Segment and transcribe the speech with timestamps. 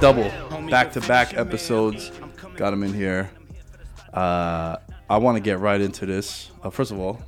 [0.00, 0.30] Double,
[0.70, 1.46] back to back finish you, man.
[1.46, 2.12] episodes.
[2.56, 3.30] Got him in here.
[4.12, 4.76] Uh,
[5.10, 6.50] I want to get right into this.
[6.62, 7.20] Uh, first of all,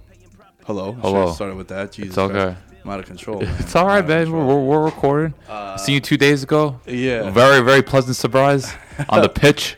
[0.64, 0.92] hello.
[0.92, 1.32] Hello.
[1.32, 1.92] Started with that.
[1.92, 2.56] Jesus It's okay.
[2.84, 3.40] I'm out of control.
[3.42, 3.54] Man.
[3.58, 4.32] It's all right, I'm out of man.
[4.32, 5.34] We're, we're, we're recording.
[5.78, 6.80] Seen you two days ago.
[6.86, 7.30] Yeah.
[7.30, 8.72] Very, very pleasant surprise
[9.08, 9.76] on the pitch.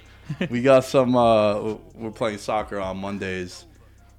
[0.51, 1.17] we got some.
[1.17, 3.65] Uh, we're playing soccer on Mondays,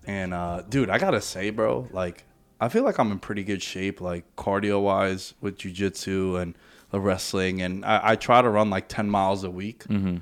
[0.05, 2.25] and uh, dude, I gotta say, bro, like
[2.59, 6.55] I feel like I'm in pretty good shape, like cardio wise with jujitsu and
[6.93, 9.83] the wrestling, and I, I try to run like 10 miles a week.
[9.85, 10.17] Mm-hmm.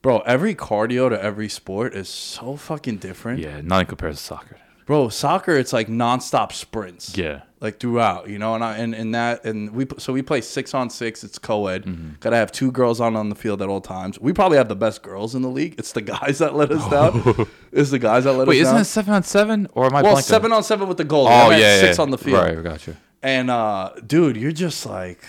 [0.00, 3.40] Bro, every cardio to every sport is so fucking different.
[3.40, 4.56] Yeah, nothing compares to soccer.
[4.86, 7.18] Bro, soccer it's like nonstop sprints.
[7.18, 7.42] Yeah.
[7.60, 10.72] Like throughout, you know, and I, and and that and we so we play six
[10.72, 11.22] on six.
[11.22, 11.84] It's co-ed.
[11.84, 12.08] Mm-hmm.
[12.20, 14.18] Got to have two girls on on the field at all times.
[14.18, 15.74] We probably have the best girls in the league.
[15.76, 17.46] It's the guys that let us down.
[17.72, 18.74] it's the guys that let Wait, us down.
[18.76, 19.68] Wait, isn't it seven on seven?
[19.72, 20.22] Or am I well, blanking?
[20.22, 21.26] seven on seven with the goal.
[21.26, 22.02] Oh, yeah, six yeah.
[22.02, 22.38] on the field.
[22.38, 22.96] Right, got you.
[23.22, 25.20] And uh, dude, you're just like,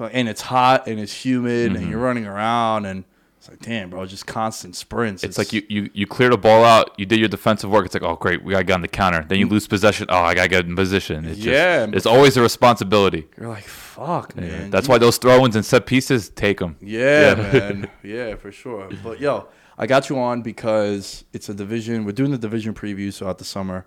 [0.00, 1.76] and it's hot and it's humid Mm-hmm.
[1.82, 3.04] and you're running around and
[3.38, 5.24] it's like, damn, bro, just constant sprints.
[5.24, 7.84] It's like you, you you clear the ball out, you did your defensive work.
[7.84, 9.24] It's like, oh great, we gotta get on the counter.
[9.28, 10.06] Then you lose possession.
[10.08, 11.24] Oh, I gotta get in position.
[11.24, 11.86] It's just, Yeah.
[11.92, 13.26] it's always a responsibility.
[13.38, 14.70] You're like, fuck, man.
[14.70, 16.76] That's You- why those throw-ins and set pieces take them.
[16.80, 17.90] Yeah, man.
[18.04, 18.88] Yeah, for sure.
[19.02, 22.04] But yo, I got you on because it's a division.
[22.04, 23.86] We're doing the division preview throughout the summer.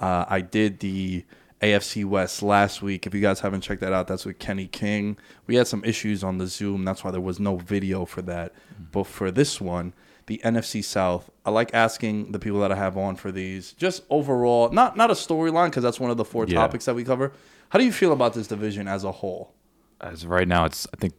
[0.00, 1.24] Uh, I did the
[1.60, 3.06] AFC West last week.
[3.06, 5.16] If you guys haven't checked that out, that's with Kenny King.
[5.46, 6.84] We had some issues on the Zoom.
[6.84, 8.52] That's why there was no video for that.
[8.54, 8.84] Mm-hmm.
[8.92, 9.94] But for this one,
[10.26, 14.02] the NFC South, I like asking the people that I have on for these just
[14.10, 16.56] overall, not not a storyline because that's one of the four Yeah.
[16.60, 17.32] topics that we cover.
[17.70, 19.54] How do you feel about this division as a whole?
[20.00, 21.14] As of right now, it's I think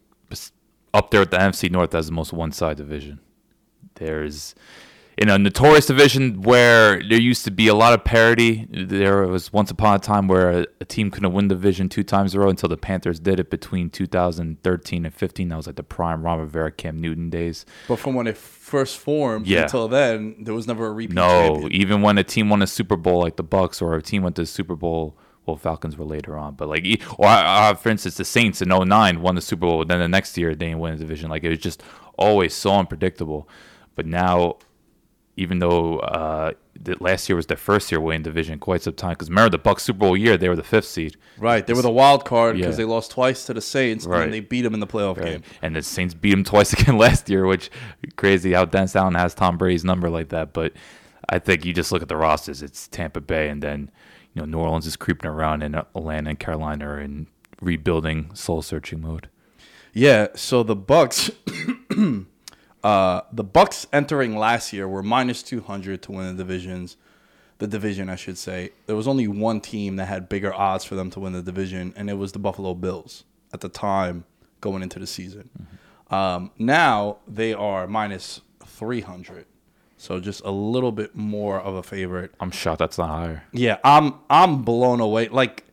[0.94, 3.20] up there with the NFC North as the most one-side division.
[3.96, 4.56] There's
[5.18, 8.68] in a notorious division where there used to be a lot of parity.
[8.70, 12.34] There was once upon a time where a, a team couldn't win division two times
[12.36, 15.50] in a row until the Panthers did it between 2013 and 15.
[15.50, 17.66] That was like the prime Ron Rivera, Cam Newton days.
[17.88, 19.64] But from when it first formed Yeah.
[19.64, 21.72] until then, there was never a repeat No, champion.
[21.74, 24.36] even when a team won a Super Bowl like the Bucks or a team went
[24.36, 25.18] to the Super Bowl,
[25.48, 26.86] well, Falcons were later on, but like,
[27.18, 30.38] or uh, for instance, the Saints in 09 won the Super Bowl, then the next
[30.38, 31.30] year they didn't win the division.
[31.30, 31.82] Like it was just
[32.18, 33.50] always so unpredictable.
[33.96, 34.58] But now,
[35.38, 36.52] even though uh,
[37.00, 39.84] last year was their first year winning division quite some time, because remember the Bucks
[39.84, 42.74] Super Bowl year they were the fifth seed, Right, they were the wild card because
[42.74, 42.86] Yeah.
[42.86, 44.24] they lost twice to the Saints Right.
[44.24, 45.26] and they beat them in the playoff right?
[45.26, 45.44] game.
[45.62, 47.70] And the Saints beat them twice again last year, which
[48.18, 50.52] crazy how Dennis Allen has Tom Brady's number like that.
[50.54, 50.74] But
[51.30, 53.92] I think you just look at the rosters; it's Tampa Bay, and then
[54.34, 57.28] you know New Orleans is creeping around, and Atlanta and Carolina are in
[57.62, 59.30] rebuilding, soul searching mode.
[59.94, 61.30] Yeah, so the Bucks,
[62.88, 66.98] uh, the Bucks entering last year were minus two hundred to win the divisions.
[67.60, 68.70] The division, I should say.
[68.86, 71.92] There was only one team that had bigger odds for them to win the division,
[71.98, 74.26] and it was the Buffalo Bills at the time
[74.62, 75.50] going into the season.
[76.12, 79.46] Um, now they are minus three hundred,
[79.98, 82.32] so just a little bit more of a favorite.
[82.40, 83.44] I'm shocked that's not higher.
[83.52, 85.28] Yeah, I'm I'm blown away.
[85.30, 85.64] Like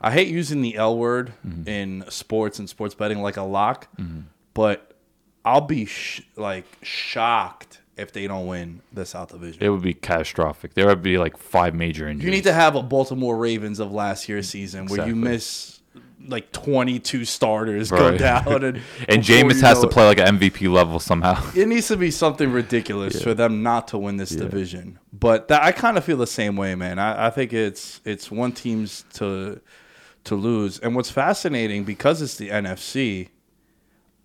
[0.00, 1.34] I hate using the L word
[1.66, 3.86] in sports and sports betting like a lock,
[4.54, 4.93] but
[5.44, 9.62] I'll be sh- like shocked if they don't win the South Division.
[9.62, 10.74] It would be catastrophic.
[10.74, 12.24] There would be like five major injuries.
[12.24, 15.80] You need to have a Baltimore Ravens of last year's season where you miss
[16.26, 20.98] like 22 starters go down and, and Jameis has to play like an MVP level
[20.98, 21.42] somehow.
[21.54, 24.98] It needs to be something ridiculous for them not to win this division.
[25.12, 26.98] But that, I kind of feel the same way, man.
[26.98, 29.60] I, I think it's it's one team's to
[30.24, 30.78] to lose.
[30.78, 33.28] And what's fascinating because it's the NFC,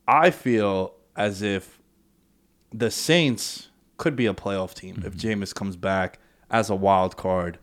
[0.07, 1.77] I feel as if
[2.71, 3.67] the Saints
[3.97, 5.41] could be a playoff team if mm-hmm.
[5.41, 6.17] Jameis comes back
[6.49, 7.59] as a wild card.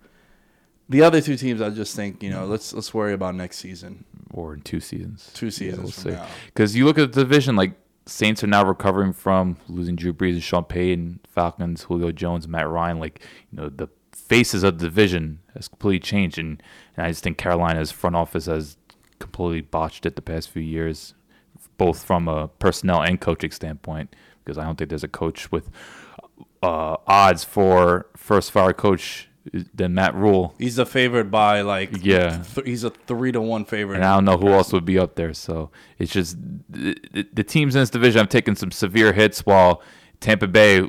[0.89, 2.51] The other two teams, I just think you know, mm-hmm.
[2.53, 4.05] let's let's worry about next season.
[4.33, 5.31] or in two seasons.
[5.35, 6.27] Two seasons from now.
[6.47, 7.73] Because you look at the division, like
[8.05, 12.69] Saints are now recovering from losing Drew Brees and Sean Payton, Falcons, Julio Jones, Matt
[12.69, 13.01] Ryan.
[13.01, 13.21] Like
[13.51, 16.63] you know, the faces of the division has completely changed, and,
[16.97, 18.77] and I just think Carolina's front office has
[19.19, 21.15] completely botched it the past few years,
[21.79, 24.15] both from a personnel and coaching standpoint.
[24.45, 25.71] Because I don't think there's a coach with
[26.63, 29.29] uh, odds for first fire coach
[29.75, 30.55] than Matt Rhule.
[30.59, 32.43] He's a favorite by like Yeah.
[32.55, 33.97] th- he's a three to one favorite.
[33.97, 35.33] And I don't know who else would be up there.
[35.35, 36.37] So it's just
[36.69, 39.83] the, the, the teams in this division have taken some severe hits while
[40.21, 40.89] Tampa Bay,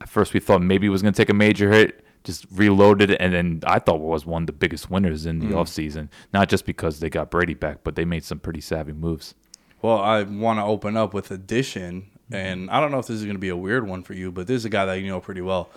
[0.00, 3.32] at first we thought maybe was going to take a major hit, just reloaded, and
[3.32, 6.08] then I thought was one of the biggest winners in the offseason.
[6.32, 9.34] Not just because they got Brady back, but they made some pretty savvy moves.
[9.82, 12.34] Well, I want to open up with addition, mm-hmm.
[12.34, 14.32] and I don't know if this is going to be a weird one for you,
[14.32, 15.70] but this is a guy that you know pretty well.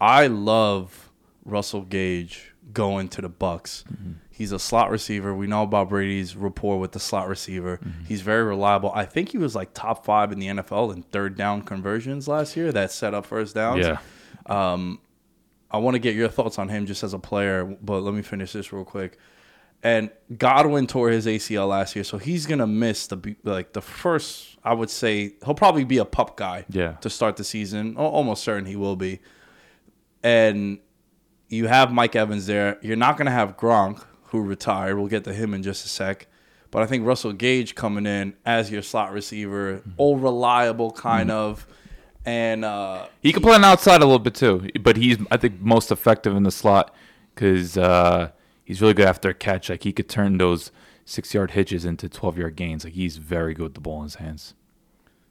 [0.00, 1.10] I love
[1.44, 3.84] Russell Gage going to the Bucks.
[3.92, 4.12] Mm-hmm.
[4.30, 5.34] He's a slot receiver.
[5.34, 7.76] We know about Brady's rapport with the slot receiver.
[7.76, 8.04] Mm-hmm.
[8.06, 8.90] He's very reliable.
[8.94, 12.56] I think he was like top five in the NFL in third down conversions last
[12.56, 12.72] year.
[12.72, 13.86] That set up first downs.
[13.86, 13.98] Yeah.
[14.46, 15.00] Um,
[15.70, 18.22] I want to get your thoughts on him just as a player, but let me
[18.22, 19.18] finish this real quick.
[19.82, 24.58] And Godwin tore his ACL last year, so he's gonna miss the like the first.
[24.62, 26.66] I would say he'll probably be a pup guy.
[26.68, 26.92] Yeah.
[27.00, 29.20] To start the season, almost certain he will be.
[30.22, 30.80] And
[31.48, 32.78] you have Mike Evans there.
[32.82, 34.96] You're not gonna have Gronk, who retired.
[34.98, 36.26] We'll get to him in just a sec.
[36.70, 41.66] But I think Russell Gage coming in as your slot receiver, all reliable kind of,
[42.24, 45.60] and uh, He can play on outside a little bit too, but he's I think
[45.60, 46.94] most effective in the slot
[47.34, 48.30] because uh,
[48.70, 49.68] he's really good after a catch.
[49.68, 50.70] Like he could turn those
[51.04, 52.84] six yard hitches into twelve yard gains.
[52.84, 54.54] Like he's very good with the ball in his hands.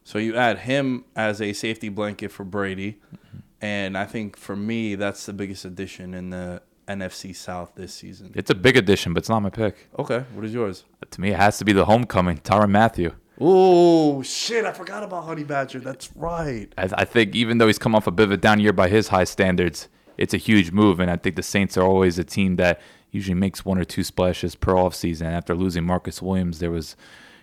[0.04, 3.38] So you add him as a safety blanket for Brady, mm-hmm.
[3.62, 8.30] and I think for me that's the biggest addition in the NFC South this season.
[8.34, 9.88] It's a big addition, but it's not my pick.
[9.98, 10.84] Okay, what is yours?
[11.10, 13.12] To me, it has to be the homecoming, Tyrann Mathieu.
[13.40, 14.66] Oh shit!
[14.66, 15.80] I forgot about Honey Badger.
[15.80, 16.68] That's right.
[16.76, 18.88] I, I think even though he's come off a bit of a down year by
[18.90, 19.88] his high standards,
[20.18, 21.00] it's a huge move.
[21.00, 24.04] And I think the Saints are always a team that usually makes one or two
[24.04, 25.26] splashes per offseason.
[25.26, 26.96] After losing Marcus Williams, there was,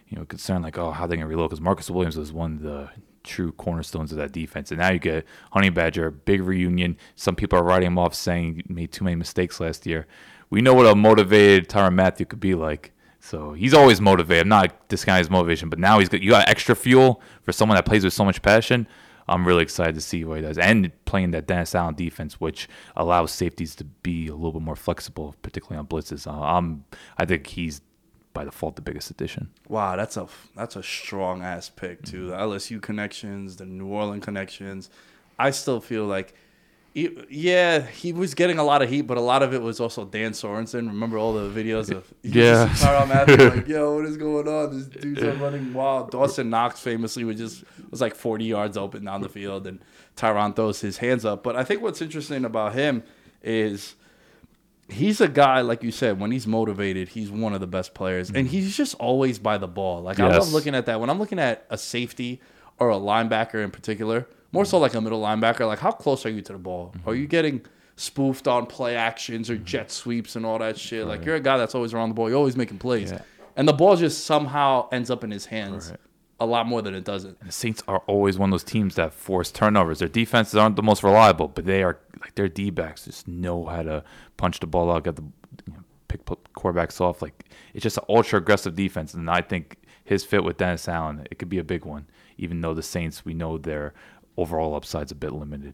[0.08, 1.50] you know, concern like, oh, how are they going to reload?
[1.50, 2.90] Because Marcus Williams was one of the
[3.24, 4.72] true cornerstones of that defense.
[4.72, 6.98] And now you get Honey Badger, big reunion.
[7.16, 10.08] Some people are writing him off saying he made too many mistakes last year.
[10.50, 12.94] We know what a motivated Tyrann Mathieu could be like.
[13.20, 14.44] So he's always motivated.
[14.44, 17.76] I'm not discounting his motivation, but now he's got you got extra fuel for someone
[17.76, 18.88] that plays with so much passion.
[19.28, 22.68] I'm really excited to see what he does, and playing that Dennis Allen defense, which
[22.96, 26.28] allows safeties to be a little bit more flexible, particularly on blitzes.
[26.28, 26.86] Uh, I'm,
[27.18, 27.82] I think he's
[28.34, 29.50] by default the biggest addition.
[29.68, 32.28] Wow, that's a that's a strong ass pick too.
[32.28, 34.90] The LSU connections, the New Orleans connections.
[35.40, 36.34] I still feel like,
[36.98, 40.04] yeah, he was getting a lot of heat, but a lot of it was also
[40.04, 40.88] Dan Sorensen.
[40.88, 42.68] Remember all the videos of Yeah.
[42.70, 44.76] Tyrann Mathieu like, yo, what is going on?
[44.76, 46.10] This dude's are running wild.
[46.10, 49.80] Dawson Knox famously was just was like 40 yards open down the field, and
[50.16, 51.44] Tyrann throws his hands up.
[51.44, 53.04] But I think what's interesting about him
[53.44, 53.96] is
[54.90, 58.30] he's a guy like you said when he's motivated he's one of the best players
[58.30, 58.48] and mm-hmm.
[58.48, 61.40] he's just always by the ball like i love looking at that when i'm looking
[61.40, 62.40] at a safety
[62.80, 66.30] or a linebacker in particular more so like a middle linebacker like how close are
[66.30, 67.22] you to the ball are mm-hmm.
[67.22, 69.66] you getting spoofed on play actions or mm-hmm.
[69.66, 72.30] jet sweeps and all that shit like you're a guy that's always around the ball
[72.30, 73.22] you're always making plays Yeah.
[73.56, 76.00] and the ball just somehow ends up in his hands Right.
[76.40, 79.14] a lot more than it doesn't The Saints are always one of those teams that
[79.14, 80.00] force turnovers.
[80.00, 83.66] Their defenses aren't the most reliable, but they are like their D backs just know
[83.66, 84.04] how to
[84.38, 85.24] punch the ball out, get the
[85.66, 87.22] you know, pick quarterbacks off.
[87.22, 91.28] Like it's just an ultra aggressive defense, and I think his fit with Dennis Allen
[91.30, 92.08] it could be a big one.
[92.38, 93.94] Even though the Saints, we know their
[94.38, 95.74] overall upside's a bit limited.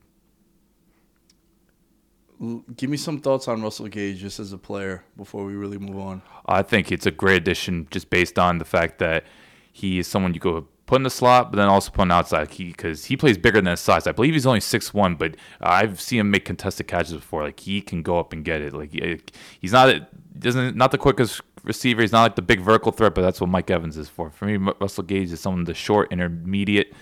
[2.75, 5.97] Give me some thoughts on russell gage just as a player before we really move
[5.97, 9.23] on I think it's a great addition just based on the fact that
[9.71, 12.51] he is someone you go put in the slot, but then also put on outside.
[12.51, 14.05] He because he plays bigger than his size.
[14.07, 17.43] I believe he's only six one, but I've seen him make contested catches before.
[17.43, 18.73] Like he can go up and get it.
[18.73, 18.91] Like
[19.59, 19.95] he's not
[20.39, 22.01] doesn't not the quickest receiver.
[22.01, 24.29] He's not like the big vertical threat, but that's what Mike Evans is for.
[24.29, 26.93] For me, Russell Gage is someone the short intermediate.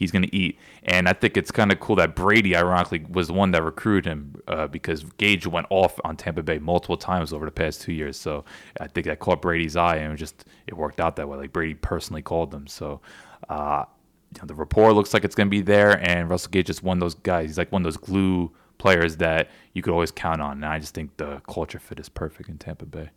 [0.00, 0.58] He's going to eat.
[0.82, 4.06] And I think it's kind of cool that Brady, ironically, was the one that recruited
[4.06, 7.92] him uh, because Gage went off on Tampa Bay multiple times over the past two
[7.92, 8.18] years.
[8.18, 8.44] So
[8.80, 11.38] I think that caught Brady's eye, and it just it worked out that way.
[11.38, 12.66] Like Brady personally called them.
[12.66, 13.00] So.
[13.48, 13.84] Uh,
[14.32, 16.80] you know, the rapport looks like it's going to be there, and Russell Gage is
[16.80, 17.48] one of those guys.
[17.48, 20.52] He's like one of those glue players that you could always count on.
[20.52, 23.10] And I just think the culture fit is perfect in Tampa Bay.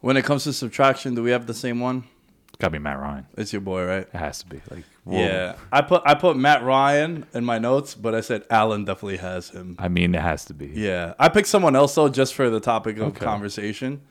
[0.00, 2.04] When it comes to subtraction, do we have the same one?
[2.50, 3.26] It's got to be Matt Ryan.
[3.38, 4.06] It's your boy, right?
[4.12, 4.60] It has to be.
[4.70, 5.18] Like, whoa.
[5.18, 9.16] Yeah, I put I put Matt Ryan in my notes, but I said Allen definitely
[9.18, 9.76] has him.
[9.78, 10.66] I mean, it has to be.
[10.74, 13.24] Yeah, I picked someone else though, just for the topic of Okay.
[13.24, 14.02] conversation.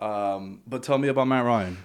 [0.00, 1.78] Um, but tell me about Matt Ryan.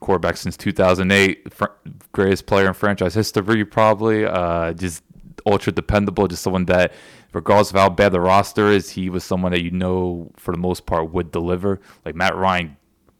[0.00, 1.64] quarterback since 2008, fr-
[2.12, 4.24] greatest player in franchise history, probably.
[4.24, 5.02] Uh, just
[5.46, 6.92] ultra dependable, just someone that,
[7.32, 10.58] regardless of how bad the roster is, he was someone that you know for the
[10.58, 11.80] most part would deliver.
[12.04, 12.76] Like Matt Ryan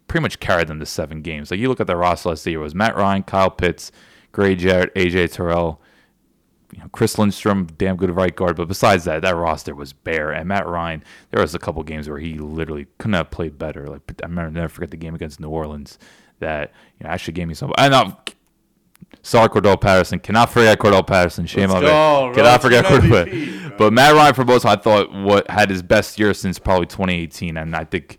[0.08, 1.50] pretty much carried them to seven games.
[1.50, 3.92] Like you look at the roster last year, it was Matt Ryan, Kyle Pitts,
[4.32, 5.80] Grady Jarrett, AJ Terrell.
[6.72, 10.32] You know, Chris Lindstrom, damn good right guard, but besides that, that roster was bare.
[10.32, 13.86] And Matt Ryan, there was a couple games where he literally couldn't have played better.
[13.86, 15.98] Like I remember, never forget the game against New Orleans
[16.40, 17.72] that you know actually gave me some.
[17.78, 18.00] I know.
[18.00, 18.16] Um,
[19.22, 20.18] sorry, Cordarrelle Patterson.
[20.18, 21.46] Cannot forget Cordarrelle Patterson.
[21.46, 21.88] Shame on me.
[22.34, 23.78] Cannot forget Cordarrelle.
[23.78, 27.56] But Matt Ryan for most, I thought what had his best year since probably 2018,
[27.56, 28.18] and I think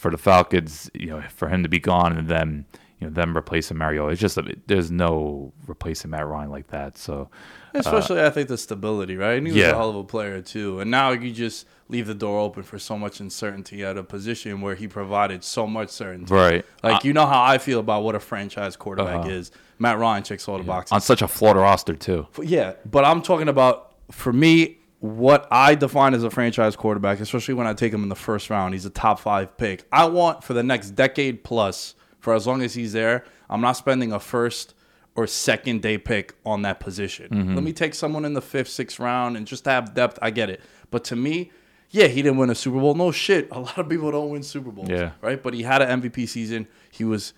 [0.00, 2.64] for the Falcons, you know, for him to be gone and then
[2.98, 6.96] you know them replacing Mario, it's just a, there's no replacing Matt Ryan like that.
[6.98, 7.28] So
[7.74, 9.38] Especially, I think the stability, right?
[9.38, 9.70] And he was yeah.
[9.70, 10.80] a hell of a player too.
[10.80, 14.60] And now you just leave the door open for so much uncertainty at a position
[14.60, 16.32] where he provided so much certainty.
[16.34, 19.28] right, Like you know how I feel about what a franchise quarterback Uh-huh.
[19.30, 19.50] is.
[19.78, 20.92] Matt Ryan checks all the boxes.
[20.92, 22.26] on such a flawed roster too.
[22.42, 27.54] Yeah, but I'm talking about for me what I define as a franchise quarterback, especially
[27.54, 28.74] when I take him in the first round.
[28.74, 29.84] He's a top five pick.
[29.90, 33.72] I want for the next decade plus, for as long as he's there, I'm not
[33.72, 34.74] spending a first
[35.14, 37.30] or second day pick on that position.
[37.30, 37.54] Mm-hmm.
[37.54, 40.18] Let me take someone in the fifth, sixth round and just have depth.
[40.22, 41.50] I get it, but to me.
[41.92, 42.94] Yeah, he didn't win a Super Bowl.
[42.94, 43.48] No shit.
[43.50, 44.88] A lot of people don't win Super Bowls.
[44.88, 45.10] Yeah.
[45.20, 45.42] Right?
[45.42, 46.68] But he had an MVP season.
[46.88, 47.32] He was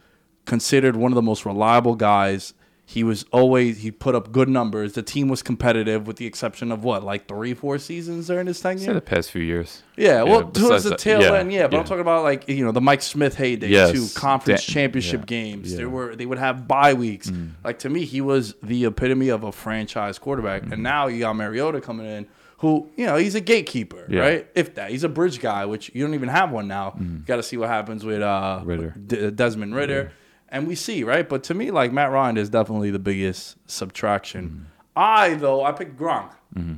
[0.45, 2.53] considered one of the most reliable guys.
[2.93, 4.93] He was always he put up good numbers.
[4.93, 8.63] The team was competitive, with the exception of what, like three, four seasons during his
[8.63, 8.93] Yeah, tenure.
[8.93, 9.83] the past few years.
[9.97, 11.69] Yeah, well, besides towards the tail yeah, end, yeah.
[11.69, 14.73] But I'm talking about like you know the Mike Smith heyday Yes, too, conference da-
[14.75, 15.69] championship yeah, games.
[15.71, 15.75] yeah.
[15.75, 15.79] Mm.
[15.79, 17.33] There were they would have bye weeks.
[17.65, 20.63] Like to me, he was the epitome of a franchise quarterback.
[20.63, 20.73] Mm-hmm.
[20.75, 22.27] And now you got Mariota coming in,
[22.59, 24.21] who you know he's a gatekeeper, Yeah.
[24.21, 24.47] right?
[24.55, 26.95] If that, he's a bridge guy, which you don't even have one now.
[27.01, 28.61] You got to see what happens with uh.
[28.65, 28.95] Ridder.
[29.07, 30.13] D- Desmond Ridder,
[30.53, 31.29] and we see right.
[31.29, 34.49] But to me, like Matt Ryan is definitely the biggest subtraction.
[34.49, 34.65] Mm-hmm.
[34.95, 36.31] I though I picked Gronk.
[36.55, 36.75] Mm-hmm.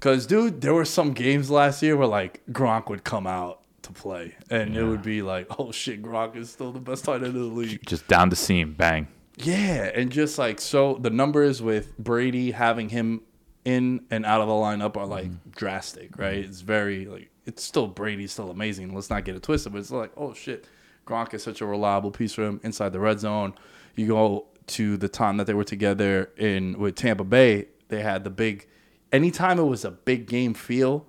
[0.00, 3.92] Cause dude, there were some games last year where like Gronk would come out to
[3.92, 7.26] play, and it would be like, oh shit, Gronk is still the best tight end
[7.26, 7.86] in the league.
[7.86, 9.06] Just down the seam, bang.
[9.36, 13.20] Yeah, and just like so, the numbers with Brady having him
[13.66, 15.50] in and out of the lineup are like mm-hmm.
[15.50, 16.38] drastic, right?
[16.38, 16.48] Mm-hmm.
[16.48, 18.94] It's very like it's still Brady's still amazing.
[18.94, 20.66] Let's not get it twisted, but it's like, oh shit,
[21.06, 23.54] Gronk is such a reliable piece for him inside the red zone.
[23.94, 28.24] You go to the time that they were together in with Tampa Bay, they had
[28.24, 28.66] the big.
[29.12, 31.06] Anytime it was a big game feel,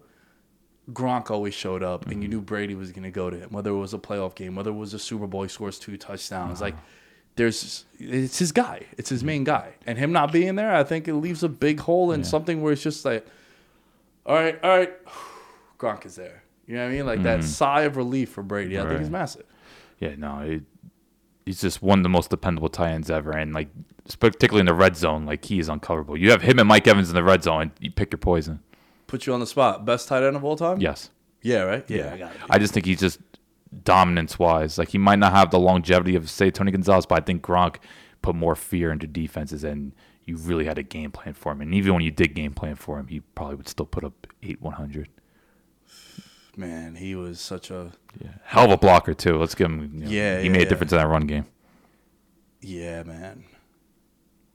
[0.92, 2.38] Gronk always showed up, and you mm-hmm.
[2.38, 3.50] knew Brady was going to go to him.
[3.50, 5.98] Whether it was a playoff game, whether it was a Super Bowl, he scores two
[5.98, 6.62] touchdowns.
[6.62, 6.76] Like,
[7.36, 11.08] there's it's his guy, it's his main guy, and him not being there, I think
[11.08, 13.26] it leaves a big hole in something where it's just like,
[14.26, 14.94] all right, all right,
[15.80, 16.44] Gronk is there.
[16.68, 17.06] You know what I mean?
[17.06, 17.48] Like that mm-hmm.
[17.48, 18.78] sigh of relief for Brady.
[18.78, 19.02] I think Right.
[19.02, 19.46] is massive.
[20.00, 20.64] Yeah, no, it,
[21.46, 23.70] he's just one of the most dependable tight ends ever, and like
[24.20, 26.18] particularly in the red zone, like he is uncoverable.
[26.18, 28.60] You have him and Mike Evans in the red zone, and you pick your poison.
[29.08, 29.86] Put you on the spot.
[29.86, 30.80] Best tight end of all time?
[30.80, 31.10] Yes,
[31.42, 31.86] Yeah, right?
[31.90, 32.42] Yeah, I got it.
[32.50, 33.20] I just think he's just
[33.84, 34.78] dominance wise.
[34.78, 37.78] Like he might not have the longevity of say Tony Gonzalez, but I think Gronk
[38.22, 39.94] put more fear into defenses, and
[40.26, 41.62] you really had a game plan for him.
[41.62, 44.28] And even when you did game plan for him, he probably would still put up
[44.44, 45.08] eight one hundred.
[46.58, 49.38] Man, he was such a Yeah, hell of a blocker too.
[49.38, 49.92] Let's give him.
[49.94, 51.46] you know, Yeah, he yeah, made a difference in that run game.
[52.62, 53.44] Yeah, man.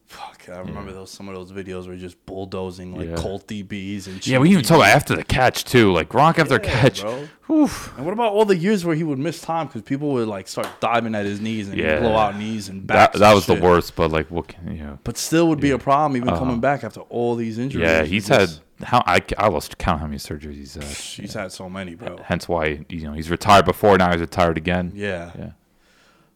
[0.06, 3.16] Fuck, I remember those some of those videos were just bulldozing like.
[3.16, 5.90] Colt DBs and Yeah, we even talk about after the catch too.
[5.90, 7.00] Like Gronk after catch.
[7.00, 7.28] bro.
[7.50, 7.97] Oof.
[7.97, 10.49] And what about all the years where he would miss time because people would like
[10.49, 13.54] start diving at his knees and blow out knees and That that and was the
[13.54, 13.97] worst.
[13.97, 14.99] But like, what can you know?
[15.02, 16.38] But still would be a problem even Uh-huh.
[16.40, 17.82] coming back after all these injuries.
[17.88, 20.84] Yeah, he's just- had how I, I lost count how many surgeries he's had.
[20.84, 22.18] He's had so many, bro.
[22.24, 23.96] Hence why you know he's retired before.
[23.98, 24.92] Now he's retired again.
[24.94, 25.30] Yeah.
[25.38, 25.52] Yeah.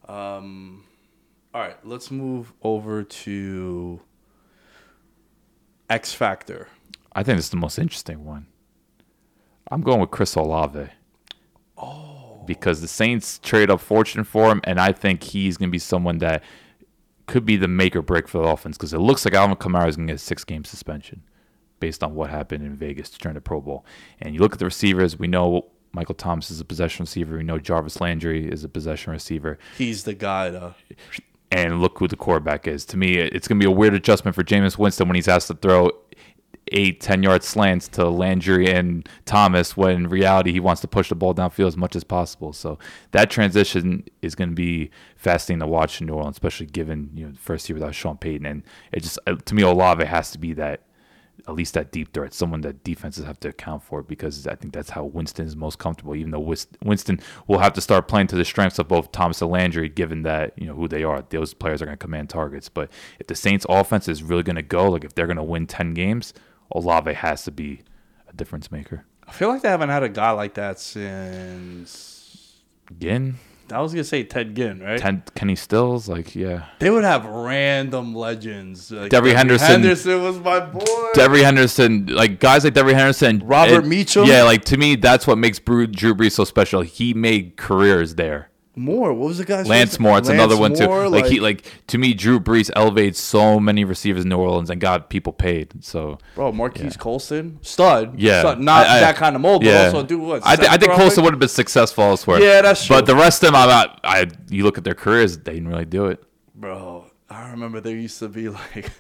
[0.08, 0.84] Um.
[1.54, 4.00] All right, let's move over to
[5.88, 6.68] X Factor.
[7.14, 8.46] I think it's the most interesting one.
[9.70, 10.88] I'm going with Chris Olave.
[11.78, 12.42] Oh.
[12.46, 15.78] Because the Saints trade up fortune for him, and I think he's going to be
[15.78, 16.44] someone that
[17.26, 19.88] could be the make or break for the offense because it looks like Alvin Kamara
[19.88, 21.22] is going to get a six game suspension
[21.80, 23.84] based on what happened in Vegas during the Pro Bowl.
[24.20, 27.36] And you look at the receivers, we know Michael Thomas is a possession receiver.
[27.36, 29.58] We know Jarvis Landry is a possession receiver.
[29.78, 30.74] He's the guy, though.
[31.50, 32.84] And look who the quarterback is.
[32.86, 35.46] To me, it's going to be a weird adjustment for Jameis Winston when he's asked
[35.46, 35.90] to throw
[36.72, 41.08] eight, 10 yard slants to Landry and Thomas when in reality he wants to push
[41.08, 42.52] the ball downfield as much as possible.
[42.52, 42.78] So
[43.12, 47.26] that transition is going to be fascinating to watch in New Orleans, especially given you
[47.26, 48.46] know the first year without Sean Payton.
[48.46, 50.82] And it just uh, to me Olave has to be that
[51.48, 54.72] at least that deep threat, someone that defenses have to account for because I think
[54.72, 56.14] that's how Winston is most comfortable.
[56.16, 59.50] Even though Winston will have to start playing to the strengths of both Thomas and
[59.50, 62.68] Landry, given that you know who they are, those players are going to command targets.
[62.68, 65.42] But if the Saints' offense is really going to go, like if they're going to
[65.42, 66.34] win ten games,
[66.72, 67.82] Olave has to be
[68.28, 69.04] a difference maker.
[69.26, 72.60] I feel like they haven't had a guy like that since.
[72.98, 73.36] Ginn?
[73.72, 74.98] I was gonna say Ted Ginn, right?
[74.98, 76.66] Ted, Kenny Stills, like yeah.
[76.78, 78.90] They would have random legends.
[78.90, 79.66] Like Devery Henderson.
[79.66, 80.84] Henderson was my boy.
[81.14, 84.26] Devery Henderson, like guys like Devery Henderson, Robert Mitchell.
[84.26, 86.82] Yeah, like to me, that's what makes Drew Brees so special.
[86.82, 88.50] He made careers there.
[88.76, 89.14] Moore.
[89.14, 90.02] What was the guy's Lance name?
[90.08, 90.18] Moore.
[90.18, 90.86] It's Lance another one too.
[90.86, 94.68] Moore, Like, he like to me, Drew Brees elevated so many receivers in New Orleans
[94.70, 95.82] and got people paid.
[95.82, 98.20] So bro, Marquise Colston, stud.
[98.20, 98.40] Yeah.
[98.40, 98.60] stud.
[98.60, 100.42] not I- I- that kind of mold, yeah, but also do what?
[100.44, 102.40] I, th- I think round Colston would have been successful elsewhere.
[102.40, 102.96] Yeah, that's true.
[102.96, 105.68] But the rest of them, I'm not, I you look at their careers, they didn't
[105.68, 106.22] really do it.
[106.54, 108.90] Bro, I remember there used to be like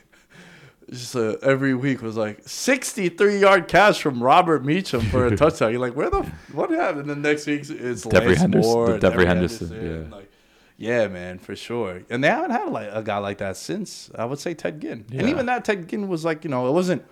[0.90, 5.72] just uh, every week was like 63 yard catch from Robert Meachem for a touchdown.
[5.72, 7.08] You're like, where the what happened?
[7.10, 10.16] The next week it's Devery Lance Henderson- Moore, Devery Devery Henderson, yeah.
[10.16, 10.30] Like,
[10.78, 12.02] yeah, man, for sure.
[12.10, 15.06] And they haven't had like a guy like that since I would say Ted Ginn.
[15.12, 17.04] And even that Ted Ginn was like, you know, it wasn't.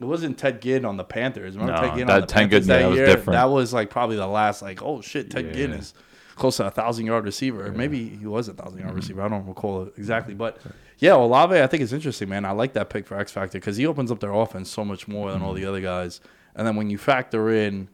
[0.00, 1.56] It wasn't Ted Ginn on the Panthers.
[1.56, 3.06] Remember No, Ted Ginn that on the Ted Panthers Ginn, yeah, that that was year?
[3.06, 3.32] different.
[3.32, 5.94] That was like probably the last like, oh shit, Ted Ginn is
[6.34, 7.70] close to a thousand yard receiver.
[7.72, 8.86] Maybe he was a thousand Mm-hmm.
[8.88, 9.22] yard receiver.
[9.22, 10.58] I don't recall exactly, but
[10.98, 12.44] yeah, Olave I think is interesting, man.
[12.44, 15.06] I like that pick for X Factor because he opens up their offense so much
[15.08, 15.46] more than Mm-hmm.
[15.46, 16.20] all the other guys.
[16.54, 17.88] And then when you factor in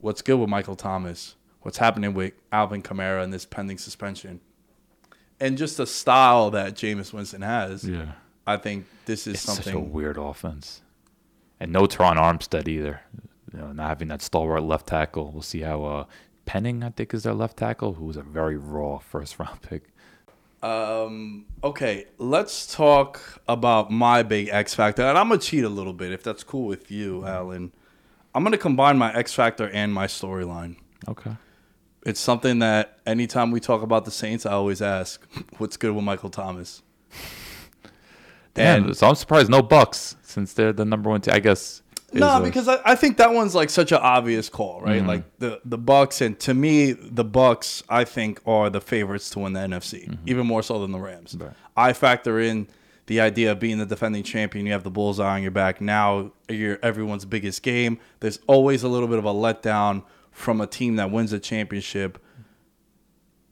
[0.00, 4.40] what's good with Michael Thomas, what's happening with Alvin Kamara and this pending suspension,
[5.40, 8.12] and just the style that Jameis Winston has, Yeah.
[8.46, 10.82] I think this is It's such a weird offense.
[11.60, 13.00] And no Terron Armstead either.
[13.52, 15.30] You know, not having that stalwart left tackle.
[15.32, 16.04] We'll see how uh,
[16.44, 19.84] Penning, I think, is their left tackle, who was a very raw first round pick.
[20.64, 25.92] Um, okay, let's talk about my big X factor, and I'm gonna cheat a little
[25.92, 27.70] bit if that's cool with you, Allen.
[28.34, 30.76] I'm gonna combine my X factor and my storyline.
[31.06, 31.32] Okay.
[32.06, 35.22] It's something that anytime we talk about the Saints, I always ask,
[35.58, 36.82] "What's good with Michael Thomas?"
[38.54, 41.34] Damn, And- so I'm surprised no Bucks since they're the number one team.
[41.34, 41.82] I guess.
[42.20, 44.98] No, a- because I, I think that one's like such an obvious call, right?
[44.98, 45.08] Mm-hmm.
[45.08, 49.40] Like the the Bucks, and to me, the Bucks, I think, are the favorites to
[49.40, 51.34] win the NFC, even more so than the Rams.
[51.34, 51.44] Mm-hmm.
[51.46, 51.56] Right.
[51.76, 52.68] I factor in
[53.06, 54.64] the idea of being the defending champion.
[54.66, 55.80] You have the bullseye on your back.
[55.80, 57.98] Now you're everyone's biggest game.
[58.20, 62.18] There's always a little bit of a letdown from a team that wins a championship,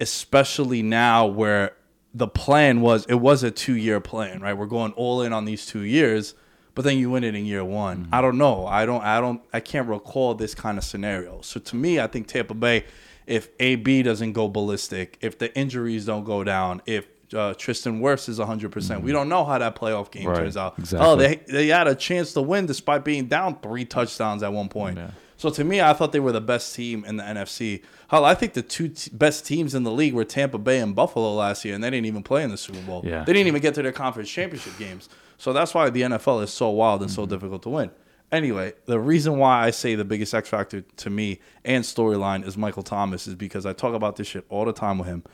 [0.01, 1.77] especially now where
[2.14, 4.57] the plan was it was a two year plan, right?
[4.57, 6.35] We're going all in on these two years,
[6.75, 8.09] but then you win it in year one.
[8.13, 8.67] I don't know.
[8.67, 9.03] I don't.
[9.03, 9.43] I don't.
[9.53, 11.41] I can't recall this kind of scenario.
[11.43, 12.85] So to me, I think Tampa Bay,
[13.27, 18.29] if AB doesn't go ballistic, if the injuries don't go down, if uh, Tristan Wirfs
[18.29, 18.71] is 100%.
[18.71, 20.79] percent We don't know how that playoff game Right, turns out.
[20.79, 21.07] exactly.
[21.09, 24.69] Oh, they they had a chance to win despite being down three touchdowns at one
[24.69, 24.99] point.
[24.99, 25.11] Yeah.
[25.39, 27.83] So to me, I thought they were the best team in the NFC.
[28.09, 30.95] Hell, I think the two t- best teams in the league were Tampa Bay and
[30.95, 33.03] Buffalo last year, and they didn't even play in the Super Bowl.
[33.05, 33.25] Yeah.
[33.25, 35.09] They didn't even get to their conference championship games.
[35.43, 37.33] So that's why the NFL is so wild and so mm-hmm.
[37.33, 37.91] difficult to win.
[38.31, 42.57] Anyway, the reason why I say the biggest X factor to me and storyline is
[42.57, 45.25] Michael Thomas is because I talk about this shit all the time with him.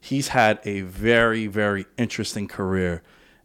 [0.00, 3.04] He's had a very, very interesting career.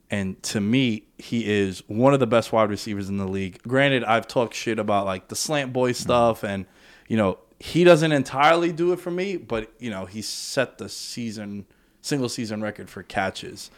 [0.09, 3.61] And to me, he is one of the best wide receivers in the league.
[3.61, 6.01] Granted, I've talked shit about like the slant boy mm-hmm.
[6.01, 6.65] stuff, and
[7.07, 10.89] you know he doesn't entirely do it for me, but you know he set the
[10.89, 11.67] season
[12.01, 13.69] single season record for catches.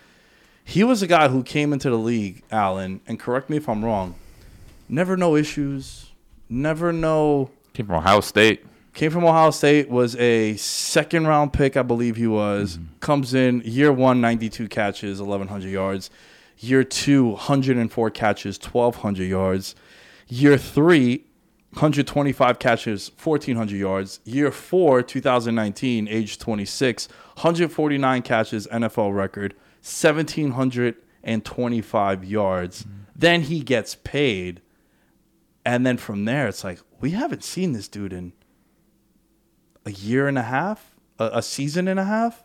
[0.69, 3.83] He was a guy who came into the league, Allen, and correct me if I'm
[3.83, 4.13] wrong.
[4.87, 6.11] Never no issues,
[6.47, 8.65] never no Came from Ohio State.
[8.93, 12.77] Came from Ohio State, was a second round pick, I believe he was.
[12.77, 12.99] Mm-hmm.
[12.99, 16.11] Comes in year one, 92 catches, 1,100 yards.
[16.59, 19.73] Year two, 104 catches, 1,200 yards.
[20.27, 21.23] Year three,
[21.71, 24.19] 125 catches, 1,400 yards.
[24.23, 32.85] Year four, 2019, age 26, 149 catches, NFL record, 1,725 yards.
[33.15, 34.61] Then he gets paid.
[35.65, 38.33] And then from there, it's like, we haven't seen this dude in
[39.85, 42.43] a year and a half, a, a season and a half.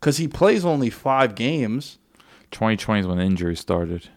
[0.00, 1.98] because he plays only five games.
[2.52, 4.08] 2020 is when the injury started.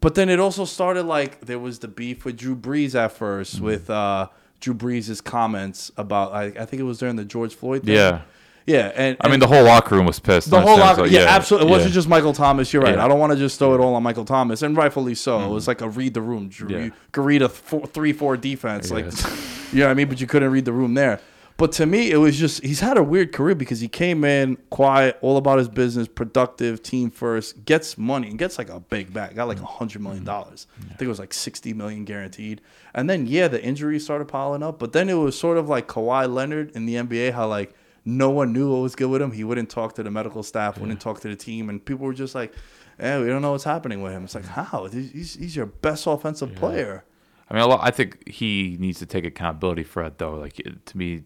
[0.00, 3.54] But then it also started like there was the beef with Drew Brees at 1st
[3.56, 3.64] Mm-hmm.
[3.64, 4.28] with uh,
[4.60, 7.94] Drew Brees' comments about I, I think it was during the George Floyd thing.
[7.94, 8.22] Yeah.
[8.66, 10.50] Yeah, and, I mean, the whole locker room was pissed.
[10.50, 11.68] the whole locker, So, yeah, absolutely.
[11.68, 11.94] It wasn't yeah.
[11.94, 12.72] just Michael Thomas.
[12.72, 12.94] You're right.
[12.94, 13.04] Yeah.
[13.04, 15.38] I don't want to just throw it all on Michael Thomas, and rightfully so.
[15.38, 15.50] Mm-hmm.
[15.50, 16.70] It was like a read the room, Drew.
[16.70, 16.84] Yeah.
[16.84, 19.06] You could read a four, three four defense, like
[19.72, 20.08] you know what I mean.
[20.08, 21.20] But you couldn't read the room there.
[21.56, 24.56] But to me, it was just he's had a weird career because he came in
[24.70, 29.12] quiet, all about his business, productive, team first, gets money and gets like a big
[29.12, 29.36] bag.
[29.36, 29.78] Got like a mm-hmm.
[29.78, 30.26] hundred million mm-hmm.
[30.26, 30.66] dollars.
[30.80, 32.60] I think it was like sixty million guaranteed.
[32.94, 34.78] And then yeah, the injuries started piling up.
[34.78, 38.30] But then it was sort of like Kawhi Leonard in the NBA, how like no
[38.30, 39.32] one knew what was good with him.
[39.32, 42.14] He wouldn't talk to the medical staff, wouldn't talk to the team, and people were
[42.14, 42.52] just like,
[42.98, 44.86] "Yeah, we don't know what's happening with him." It's like, how?
[44.86, 47.04] He's, he's your best offensive player.
[47.48, 50.34] I mean, a lot, I think he needs to take accountability for it, though.
[50.34, 51.24] Like to me,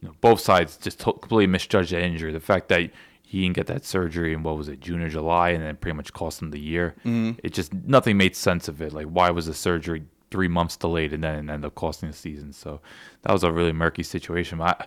[0.00, 2.32] you know, both sides just completely misjudged the injury.
[2.32, 2.90] The fact that
[3.22, 5.96] he didn't get that surgery in what was it, June or July, and then pretty
[5.96, 6.94] much cost him the year.
[7.00, 7.38] Mm-hmm.
[7.44, 8.92] It just nothing made sense of it.
[8.92, 12.16] Like, why was the surgery three months delayed and then it ended up costing the
[12.16, 12.52] season?
[12.52, 12.80] So
[13.22, 14.58] that was a really murky situation.
[14.58, 14.86] But I,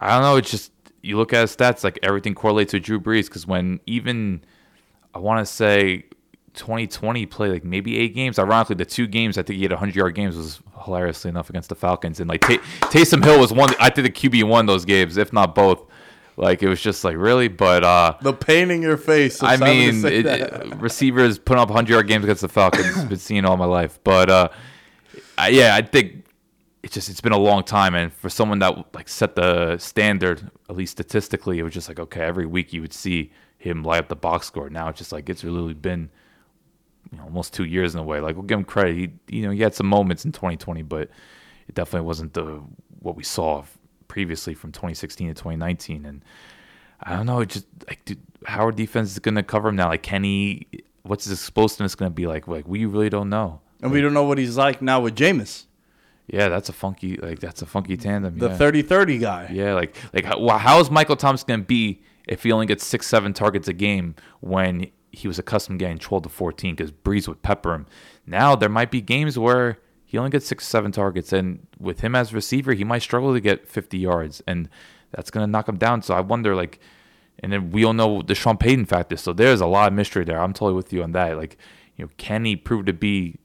[0.00, 0.36] I don't know.
[0.36, 3.80] It's just you look at his stats, like everything correlates with Drew Brees because when
[3.86, 4.42] even
[5.14, 6.04] I want to say
[6.54, 8.38] 2020 played like maybe eight games.
[8.38, 11.68] Ironically, the two games I think he had 100 yard games was hilariously enough against
[11.68, 12.20] the Falcons.
[12.20, 12.56] And like Ta
[12.90, 13.70] Taysom Hill was one.
[13.80, 15.84] I think the QB won those games, if not both.
[16.36, 19.42] Like it was just like really, but uh, The pain in your face.
[19.42, 23.04] I mean, it, it- receivers putting up 100 yard games against the Falcons.
[23.06, 24.48] been seeing all my life, but uh,
[25.36, 26.24] I, yeah, I think
[26.88, 30.50] it's just it's been a long time, and for someone that like set the standard,
[30.70, 33.98] at least statistically, it was just like okay, every week you would see him light
[33.98, 34.70] up the box score.
[34.70, 36.08] Now it's just like it's really been
[37.12, 38.20] you know, almost two years in a way.
[38.20, 38.96] Like we'll give him credit.
[38.96, 41.10] He you know he had some moments in 2020, but
[41.68, 42.62] it definitely wasn't the
[43.00, 43.64] what we saw
[44.08, 46.06] previously from 2016 to 2019.
[46.06, 46.24] And
[47.02, 49.88] I don't know, it just like dude, how our defense is gonna cover him now.
[49.88, 50.66] Like Kenny,
[51.02, 52.48] what's his explosiveness gonna be like?
[52.48, 53.60] Like we really don't know.
[53.82, 55.66] and we don't know what he's like now with Jameis,
[56.28, 58.38] Yeah, that's a funky like that's a funky tandem.
[58.38, 58.58] the yeah.
[58.58, 59.50] 30-30 guy.
[59.52, 63.06] Yeah, like like how, how is Michael Thomas gonna be if he only gets six
[63.06, 67.26] seven targets a game when he was accustomed to getting twelve to fourteen because Brees
[67.28, 67.86] would pepper him.
[68.26, 72.14] Now there might be games where he only gets six seven targets, and with him
[72.14, 74.68] as receiver, he might struggle to get fifty yards, and
[75.10, 76.02] that's gonna knock him down.
[76.02, 76.78] So I wonder like.
[77.40, 80.24] And then we all know the Sean Payton factor, so there's a lot of mystery
[80.24, 80.40] there.
[80.40, 81.36] I'm totally with you on that.
[81.36, 81.56] Like,
[81.94, 83.38] you know, can he prove to be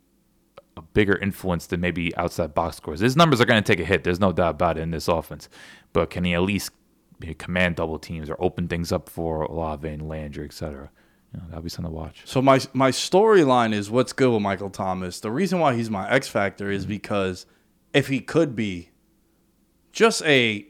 [0.75, 2.99] a bigger influence than maybe outside box scores.
[2.99, 4.03] His numbers are going to take a hit.
[4.03, 5.49] There's no doubt about it in this offense.
[5.91, 6.71] But can he at least
[7.37, 10.89] command double teams or open things up for Olave and Landry, et cetera?
[11.33, 12.21] You know, that'll be something to watch.
[12.25, 15.19] So my my storyline is what's good with Michael Thomas.
[15.19, 17.45] The reason why he's my X factor is because
[17.93, 18.89] if he could be
[19.91, 20.67] just a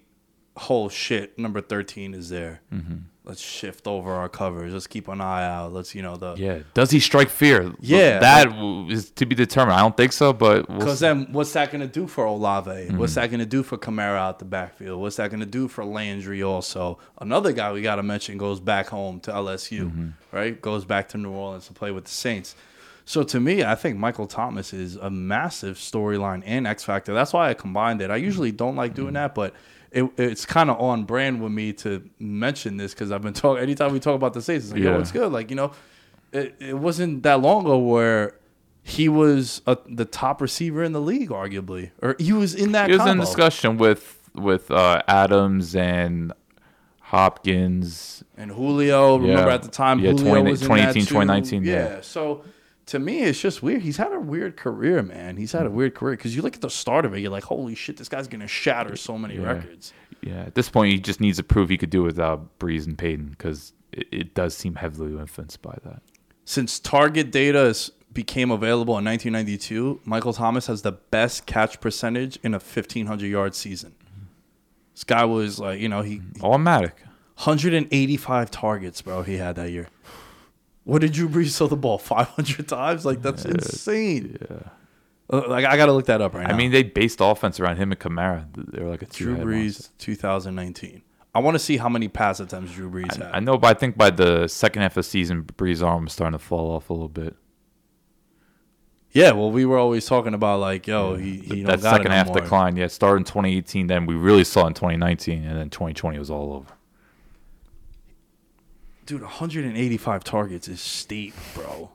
[0.58, 2.62] whole shit number 13 is there.
[2.72, 2.96] Mm-hmm.
[3.26, 4.74] Let's shift over our covers.
[4.74, 5.72] Let's keep an eye out.
[5.72, 6.60] Let's, you know, the Yeah.
[6.74, 7.74] Does he strike fear?
[7.80, 9.76] Yeah, That w is to be determined.
[9.76, 12.70] I don't think so, but we'll Because then, what's that going to do for Olave?
[12.70, 12.98] Mm-hmm.
[12.98, 15.00] What's that going to do for Kamara out the backfield?
[15.00, 16.44] What's that going to do for Landry?
[16.44, 20.08] Also, another guy we got to mention goes back home to LSU, Mm-hmm.
[20.36, 20.62] right?
[20.62, 22.58] Goes back to New Orleans to play with the Saints.
[23.06, 27.14] So to me, I think Michael Thomas is a massive storyline and X factor.
[27.14, 28.10] That's why I combined it.
[28.12, 29.02] I usually don't like Mm-hmm.
[29.02, 29.54] doing that, but
[29.94, 33.62] it, it's kind of on brand with me to mention this because I've been talking.
[33.64, 34.92] Anytime we talk about the Saints, it's like, Yeah.
[34.92, 35.32] yo, it's good.
[35.32, 35.72] Like you know,
[36.32, 38.36] it, it wasn't that long ago where
[38.82, 42.90] he was a, the top receiver in the league, arguably, or he was in that.
[42.90, 46.34] he was in discussion with with uh, Adams and
[47.00, 48.24] Hopkins.
[48.38, 49.54] And Julio, remember Yeah.
[49.54, 51.14] at the time, Yeah, Julio 20 was in 2018, that too.
[51.14, 51.74] 2019, Yeah.
[51.96, 52.02] yeah.
[52.02, 52.44] So
[52.88, 53.82] to me, it's just weird.
[53.82, 55.38] He's had a weird career, man.
[55.38, 55.78] He's had a mm-hmm.
[55.78, 58.10] weird career because you look at the start of it, you're like, holy shit, this
[58.10, 59.54] guy's gonna shatter so many Yeah.
[59.54, 59.94] records.
[60.22, 62.86] Yeah, at this point, he just needs to prove he could do it without Brees
[62.86, 66.02] and Payton because it, it does seem heavily influenced by that.
[66.46, 72.38] Since target data is, became available in 1992, Michael Thomas has the best catch percentage
[72.44, 73.92] in a 1500 yard season.
[73.92, 74.26] Mm-hmm.
[74.94, 76.44] This guy was like, you know, he mm-hmm.
[76.44, 76.96] Automatic.
[77.36, 79.24] 185 targets, bro.
[79.24, 79.88] He had that year.
[80.84, 83.06] What did Drew Brees throw the ball 500 times?
[83.06, 84.38] Like that's insane.
[84.42, 84.70] Yeah.
[85.30, 86.54] Uh, like I gotta look that up right now.
[86.54, 88.46] I mean, they based offense around him and Kamara.
[88.56, 91.02] They're like a Drew Brees 2019.
[91.36, 93.32] I want to see how many pass attempts Drew Brees had.
[93.34, 96.14] I know, but I think by the second half of the season, Brees' arm was
[96.14, 97.36] starting to fall off a little bit.
[99.12, 102.28] yeah, well, we were always talking about like, yo, he, he don't that second half
[102.28, 102.40] more.
[102.40, 103.88] decline, yeah, started in 2018.
[103.88, 106.72] Then we really saw in 2019, and then 2020 was all over.
[109.06, 111.92] Dude, 185 targets is steep, bro.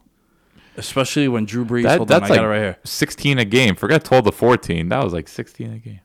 [0.76, 1.84] Especially when Drew Brees.
[1.84, 2.78] That, hold on, that's I like got it right here.
[2.84, 3.74] 16 a game.
[3.74, 4.88] Forget 12 to 14.
[4.90, 6.00] That was like 16 a game.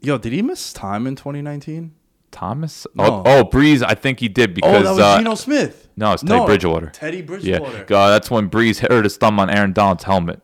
[0.00, 1.94] Yo, did he miss time in 2019?
[2.30, 2.86] Thomas.
[2.94, 3.04] No.
[3.04, 3.82] Oh, oh, Brees.
[3.86, 5.88] I think he did Oh, because that was uh, Geno Smith.
[5.96, 6.90] no, it's Teddy Bridgewater.
[6.90, 7.94] Teddy yeah, Bridgewater.
[7.94, 10.40] uh, that's when Brees hurt his thumb on Aaron Donald's helmet,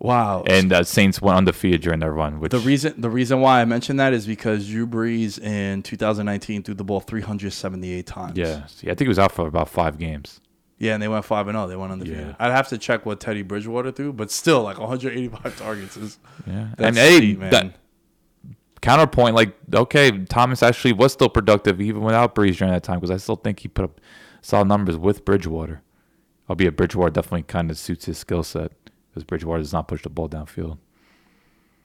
[0.00, 0.42] Wow.
[0.46, 2.38] and uh, Saints went undefeated during their run.
[2.40, 6.62] Which the reason the reason why I mentioned that is because Drew Brees in 2019
[6.62, 8.36] threw the ball 378 times.
[8.36, 10.40] yeah, see, I think he was out for about five games.
[10.78, 11.68] Yeah, and they went five and zero.
[11.68, 12.26] They went undefeated.
[12.26, 12.34] Yeah.
[12.38, 16.18] I'd have to check what Teddy Bridgewater threw, but still, like 185 targets is.
[16.46, 17.50] Yeah, That's and hey, steep, man.
[17.50, 17.76] that
[18.82, 23.10] counterpoint, like okay, Thomas actually was still productive even without Brees during that time because
[23.10, 24.00] I still think he put up
[24.42, 25.80] solid numbers with Bridgewater.
[26.50, 28.72] Albeit Bridgewater definitely kind of suits his skill set
[29.14, 30.78] because Bridgewater does not push the ball downfield.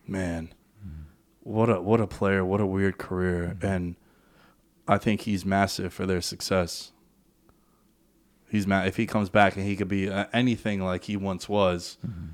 [0.08, 0.52] Man,
[0.84, 1.04] mm-hmm.
[1.44, 2.44] what a what a player!
[2.44, 3.66] What a weird career, mm-hmm.
[3.66, 3.96] and
[4.88, 6.92] I think he's massive for their success.
[8.50, 11.48] He's ma- if he comes back and he could be uh, anything like he once
[11.48, 12.30] was, mm-hmm.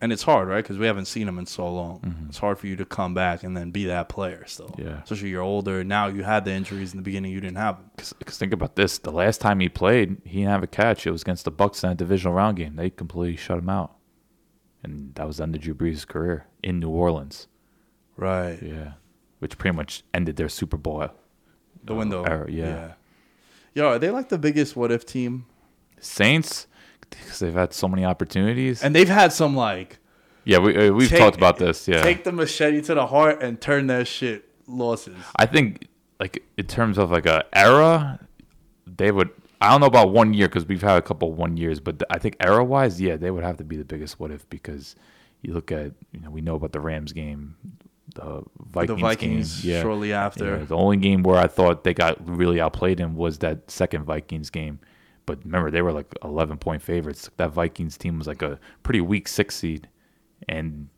[0.00, 0.64] and it's hard, right?
[0.64, 2.26] Because we haven't seen him in so long.
[2.30, 4.74] It's hard for you to come back and then be that player still.
[4.78, 5.02] Yeah.
[5.02, 6.06] especially you're older now.
[6.06, 7.30] You had the injuries in the beginning.
[7.30, 7.90] You didn't have them.
[8.18, 11.06] Because think about this: the last time he played, he didn't have a catch.
[11.06, 12.76] It was against the Bucks in a divisional round game.
[12.76, 13.94] They completely shut him out,
[14.82, 17.48] and that was the end of Drew Brees' career in New Orleans.
[18.16, 18.58] Right.
[18.62, 18.92] Yeah,
[19.38, 21.08] which pretty much ended their Super Bowl.
[21.84, 22.22] The window.
[22.24, 22.92] era, yeah.
[23.74, 25.46] Yo, are they like the biggest what if team?
[25.98, 26.66] Saints,
[27.10, 28.82] because they've had so many opportunities.
[28.82, 29.98] And they've had some like
[30.44, 31.86] yeah, we uh, we've take- talked about this.
[31.86, 35.16] Yeah, take the machete to the heart and turn that shit losses.
[35.36, 38.20] I think like in terms of like a era,
[38.86, 39.30] they would.
[39.62, 42.18] I don't know about one year because we've had a couple one years, but I
[42.18, 44.96] think era wise, yeah, they would have to be the biggest what if because
[45.40, 47.56] you look at you know we know about the Rams game,
[48.14, 50.58] the Vikings, the Vikings game, yeah, shortly after.
[50.58, 54.04] Yeah, the only game where I thought they got really outplayed in was that second
[54.04, 54.80] Vikings game.
[55.26, 57.30] But remember, they were like 11 point favorites.
[57.36, 59.88] That Vikings team was like a pretty weak six seed.
[60.48, 60.88] And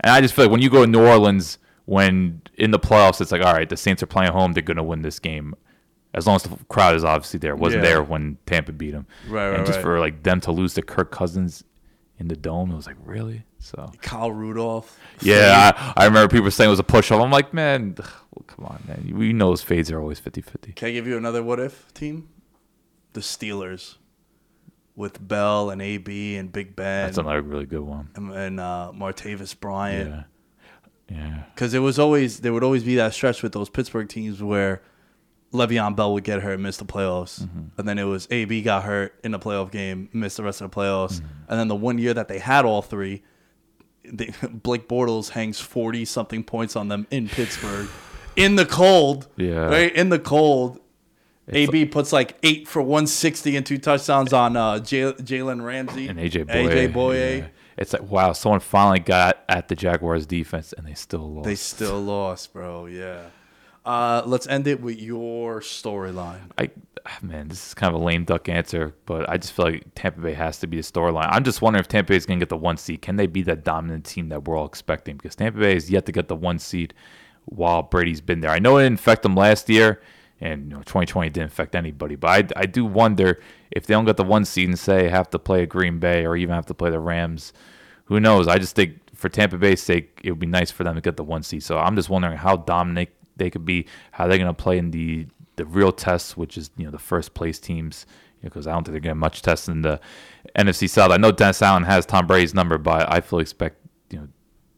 [0.00, 3.20] and I just feel like when you go to New Orleans, when in the playoffs,
[3.20, 4.52] it's like, all right, the Saints are playing home.
[4.52, 5.54] They're going to win this game.
[6.14, 7.56] As long as the crowd is obviously there.
[7.56, 7.88] Wasn't Yeah.
[7.90, 9.06] there when Tampa beat them.
[9.28, 9.82] Right, right, And just right.
[9.82, 11.64] for like them to lose to Kirk Cousins
[12.18, 13.44] in the dome, it was like, really?
[13.58, 13.90] So.
[14.02, 14.98] Kyle Rudolph.
[15.22, 17.22] Yeah, I, I remember people saying it was a push off.
[17.22, 19.12] I'm like, man, well, come on, man.
[19.16, 20.72] We know those fades are always 50 50.
[20.72, 22.28] Can I give you another what if team?
[23.14, 23.96] The Steelers.
[24.94, 28.10] With Bell and AB and Big Ben That's another really good one.
[28.14, 30.10] and, and uh, Martavis Bryant.
[30.10, 31.16] Yeah.
[31.16, 31.42] Yeah.
[31.54, 34.82] Because it was always there would always be that stretch with those Pittsburgh teams where
[35.52, 37.60] Le'Veon Bell would get hurt and miss the playoffs, Mm-hmm.
[37.78, 40.70] and then it was AB got hurt in the playoff game, missed the rest of
[40.70, 41.26] the playoffs, Mm-hmm.
[41.50, 43.22] and then the one year that they had all three,
[44.04, 47.88] they, Blake Bortles hangs forty something points on them in Pittsburgh,
[48.36, 49.66] in the cold, Yeah.
[49.66, 50.78] right in the cold.
[51.48, 56.06] It's AB puts like eight for one sixty and two touchdowns on uh, Jalen Ramsey
[56.08, 56.68] And AJ Bouye.
[56.68, 57.38] AJ Bouye.
[57.40, 57.46] yeah.
[57.76, 61.44] It's like, wow, someone finally got at the Jaguars defense and they still lost.
[61.46, 62.86] They still lost, bro.
[62.86, 63.22] Yeah.
[63.84, 66.50] Uh, let's end it with your storyline.
[66.56, 66.70] I
[67.04, 69.86] ah, man, this is kind of a lame duck answer, but I just feel like
[69.94, 71.28] Tampa Bay has to be the storyline.
[71.30, 73.02] I'm just wondering if Tampa Bay is going to get the one seed.
[73.02, 75.16] Can they be that dominant team that we're all expecting?
[75.16, 76.94] Because Tampa Bay has yet to get the one seed
[77.46, 78.50] while Brady's been there.
[78.50, 80.00] I know it didn't affect them last year,
[80.40, 82.14] and you know, 2020 didn't affect anybody.
[82.14, 83.40] But I, I do wonder
[83.72, 86.24] if they don't get the one seed and say have to play a Green Bay
[86.24, 87.52] or even have to play the Rams.
[88.04, 88.46] Who knows?
[88.46, 91.16] I just think for Tampa Bay's sake, it would be nice for them to get
[91.16, 91.64] the one seed.
[91.64, 94.90] So I'm just wondering how dominant they could be, how they're going to play in
[94.90, 98.06] the the real tests, which is you know the first place teams.
[98.42, 100.00] Because I don't think they're getting much tests in the
[100.56, 101.12] NFC South.
[101.12, 103.76] I know Dennis Allen has Tom Brady's number, but I fully expect
[104.10, 104.28] you know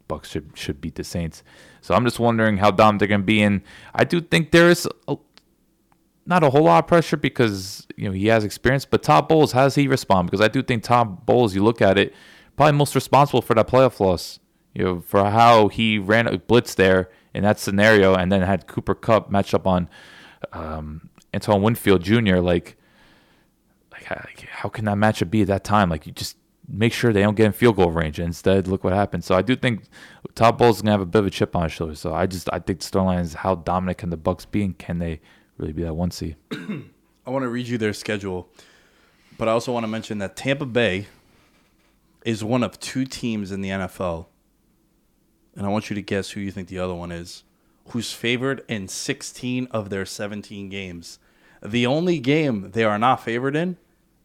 [0.07, 1.43] Bucks should should beat the Saints.
[1.81, 3.43] So I'm just wondering how dominant they're going to be.
[3.43, 3.63] And
[3.95, 5.17] I do think there is a,
[6.27, 8.85] not a whole lot of pressure because you know he has experience.
[8.85, 10.31] But Todd Bowles, how does he respond?
[10.31, 12.15] Because I do think Todd Bowles, you look at it,
[12.57, 14.41] probably most responsible for that playoff loss.
[14.75, 18.67] You know, for how he ran a blitz there in that scenario, and then had
[18.67, 19.89] Cooper Kupp match up on
[20.53, 22.37] um, Antoine Winfield Jr.
[22.37, 22.77] Like,
[23.93, 25.91] like how, like, how can that matchup be at that time?
[25.91, 26.37] Like, you just
[26.69, 28.19] make sure they don't get in field goal range.
[28.19, 29.25] And instead, look what happened.
[29.25, 29.85] So I do think
[30.35, 31.95] Todd Bowles is gonna have a bit of a chip on his shoulder.
[31.95, 34.79] So I just I think the storyline is how dominant can the Bucks be, and
[34.79, 35.21] can they
[35.59, 36.37] really be that one seed?
[37.27, 38.49] I want to read you their schedule,
[39.39, 41.07] but I also want to mention that Tampa Bay
[42.25, 44.27] is one of two teams in the NFL,
[45.57, 47.45] and I want you to guess who you think the other one is,
[47.89, 51.19] who's favored in 16 of their 17 games.
[51.63, 53.77] The only game they are not favored in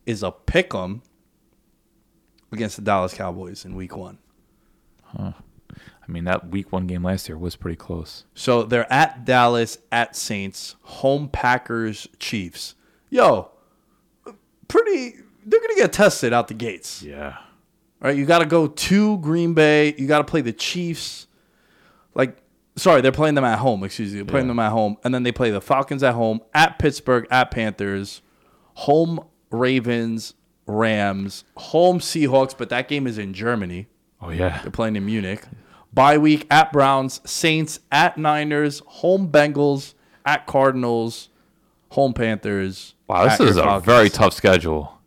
[0.05, 1.01] is a pick 'em
[2.51, 4.17] against the Dallas Cowboys in Week One.
[5.03, 5.33] Huh.
[5.75, 8.25] I mean, that Week One game last year was pretty close.
[8.33, 12.73] So they're at Dallas, at Saints, home Packers, Chiefs.
[13.11, 13.51] Yo,
[14.67, 15.13] pretty.
[15.45, 17.37] They're gonna get tested out the gates, Yeah.
[18.01, 18.15] Right?
[18.15, 19.93] You got to go to Green Bay.
[19.97, 21.27] You got to play the Chiefs.
[22.13, 22.37] Like
[22.75, 23.83] sorry, they're playing them at home.
[23.83, 24.51] Excuse me, they're playing Yeah.
[24.51, 28.21] them at home, and then they play the Falcons at home, at Pittsburgh, at Panthers,
[28.75, 29.19] home
[29.51, 30.33] Ravens,
[30.65, 33.87] Rams, home Seahawks, but that game is in Germany.
[34.21, 34.61] Oh yeah.
[34.61, 35.43] They're playing in Munich.
[35.93, 39.93] Bye week at Browns, Saints at Niners, home Bengals,
[40.25, 41.29] at Cardinals,
[41.89, 42.93] home Panthers.
[43.07, 43.85] Wow, this is a Falcons.
[43.85, 44.99] very tough schedule.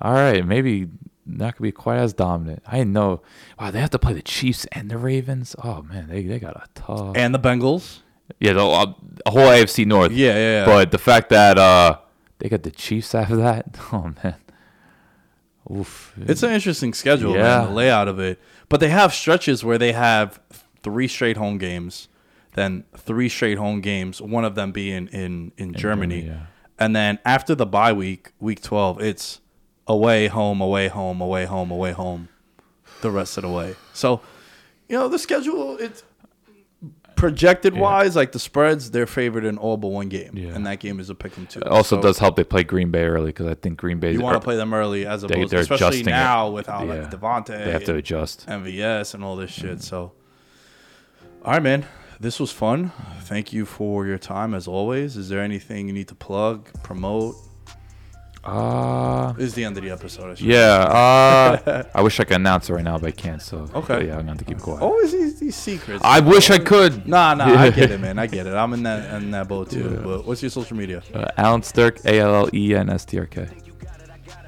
[0.00, 0.88] All right, maybe
[1.24, 2.62] not gonna be quite as dominant.
[2.66, 3.22] I know.
[3.58, 5.54] Wow, they have to play the Chiefs and the Ravens.
[5.62, 7.16] Oh man, they they got a tough.
[7.16, 8.00] and the Bengals.
[8.40, 8.86] yeah, the uh,
[9.28, 10.12] whole AFC North.
[10.12, 10.64] Yeah, yeah, yeah.
[10.64, 11.98] But the fact that uh
[12.38, 13.76] they got the Chiefs after that.
[13.92, 14.36] Oh man.
[15.70, 16.12] Oof.
[16.20, 17.42] It's an interesting schedule, Yeah.
[17.42, 18.40] man, the layout of it.
[18.68, 20.40] But they have stretches where they have
[20.82, 22.08] three straight home games,
[22.54, 26.22] then three straight home games, one of them being in, in, Germany.
[26.22, 26.46] Germany, yeah.
[26.78, 29.40] And then after the bye week, week 12, it's
[29.92, 32.28] away, home, away, home, away, home, away, home,
[33.02, 33.74] the rest of the way.
[33.92, 34.20] So,
[34.88, 36.02] you know, the schedule, it's
[37.16, 40.32] projected wise, like the spreads, they're favored in all but one game.
[40.34, 40.54] Yeah.
[40.54, 41.60] And that game is a pick 'em too.
[41.60, 44.12] It also So- does help they play Green Bay early because I think Green Bay.
[44.12, 46.10] you want to play them early as They- opposed, they're especially adjusting it.
[46.10, 46.94] now with how Yeah.
[47.02, 48.44] like Davante, They have to adjust.
[48.48, 49.82] MVS, and all this shit.
[49.82, 50.12] So,
[51.44, 51.84] all right, man,
[52.18, 52.90] this was fun.
[53.20, 55.16] Thank you for your time as always.
[55.16, 57.36] Is there anything you need to plug, promote?
[58.44, 60.32] Uh This is the end of the episode.
[60.32, 60.58] I should- yeah.
[60.88, 63.40] Uh, I wish I could announce it right now, but I can't.
[63.40, 64.06] So Okay.
[64.08, 64.82] yeah, I'm going to keep quiet.
[64.82, 66.02] Always these, these secrets.
[66.04, 67.06] I wish I could.
[67.06, 68.18] Nah, nah, I get it, man.
[68.18, 68.54] I get it.
[68.54, 70.00] I'm in that in that boat too.
[70.04, 71.02] But what's your social media?
[71.14, 73.46] Uh, Allen Strk, A L L E N S T R K.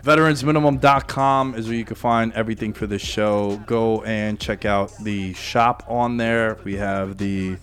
[0.05, 3.57] veteransminimum.com is where you can find everything for this show.
[3.67, 6.59] Go and check out the shop on there.
[6.65, 7.57] We have the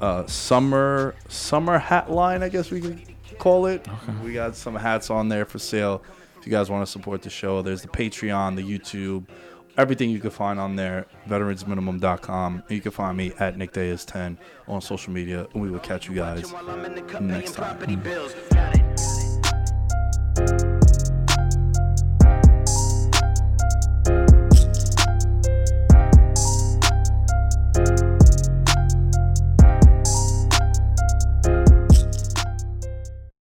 [0.00, 3.00] uh, summer summer hat line, I guess we could
[3.38, 3.86] call it.
[4.22, 6.02] We got some hats on there for sale.
[6.38, 9.26] If you guys want to support the show, there's the Patreon, the YouTube,
[9.76, 11.06] everything you can find on there.
[11.28, 12.64] Veteransminimum.com.
[12.68, 16.08] You can find me at Nick Day 10 on social media, and we will catch
[16.08, 17.76] you guys While I'm in the cup next time.
[17.76, 18.02] property mm.
[18.02, 18.34] bills.
[18.50, 18.74] Got
[20.74, 20.77] it.